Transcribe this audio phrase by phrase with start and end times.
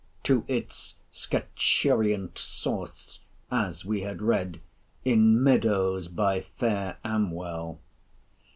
[0.23, 3.19] —to its scaturient source,
[3.51, 4.59] as we had read,
[5.05, 7.79] in meadows by fair Amwell.